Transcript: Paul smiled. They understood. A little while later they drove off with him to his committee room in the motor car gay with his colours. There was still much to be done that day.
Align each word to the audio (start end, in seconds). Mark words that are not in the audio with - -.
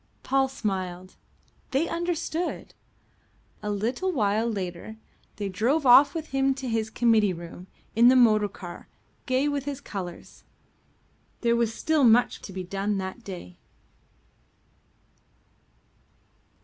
Paul 0.23 0.47
smiled. 0.47 1.15
They 1.69 1.87
understood. 1.87 2.73
A 3.61 3.69
little 3.69 4.11
while 4.11 4.49
later 4.49 4.97
they 5.35 5.47
drove 5.47 5.85
off 5.85 6.15
with 6.15 6.29
him 6.29 6.55
to 6.55 6.67
his 6.67 6.89
committee 6.89 7.33
room 7.33 7.67
in 7.95 8.07
the 8.07 8.15
motor 8.15 8.47
car 8.49 8.87
gay 9.27 9.47
with 9.47 9.65
his 9.65 9.79
colours. 9.79 10.43
There 11.41 11.55
was 11.55 11.71
still 11.71 12.03
much 12.03 12.41
to 12.41 12.51
be 12.51 12.63
done 12.63 12.97
that 12.97 13.23
day. 13.23 13.57